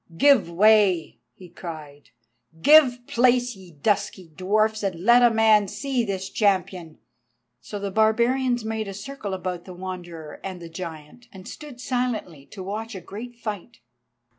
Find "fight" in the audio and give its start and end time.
13.35-13.77